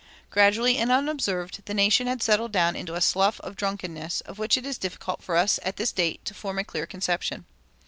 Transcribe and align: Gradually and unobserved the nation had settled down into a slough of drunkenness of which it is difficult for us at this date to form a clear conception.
Gradually 0.31 0.77
and 0.79 0.91
unobserved 0.91 1.63
the 1.65 1.75
nation 1.75 2.07
had 2.07 2.23
settled 2.23 2.51
down 2.51 2.75
into 2.75 2.95
a 2.95 3.01
slough 3.01 3.39
of 3.41 3.55
drunkenness 3.55 4.21
of 4.21 4.39
which 4.39 4.57
it 4.57 4.65
is 4.65 4.79
difficult 4.79 5.21
for 5.21 5.37
us 5.37 5.59
at 5.61 5.75
this 5.77 5.91
date 5.91 6.25
to 6.25 6.33
form 6.33 6.57
a 6.57 6.63
clear 6.63 6.87
conception. 6.87 7.45